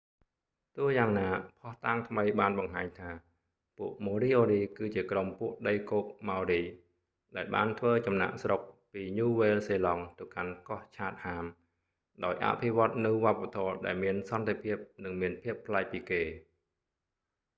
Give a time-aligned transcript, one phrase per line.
[0.77, 1.27] ទោះយ៉ាងណា
[1.61, 3.09] ភស្តុតាងថ្មីបានបង្ហាញថា
[3.77, 6.61] ពួក ម៉ូរីអូរី គឺជាក្រុមពួកដីគោកម៉ោរី
[7.35, 8.61] ដែលបានធ្វើចំណាកស្រុក
[8.93, 16.21] ពីញូវែល សេឡង់ទៅកាន់កោះ ឆាតហាម chatham ដោយអភិវឌ្ឍនូវវប្បធម៌ដែលមានសន្តិភាព និងមានភាពប្លែកពីគេ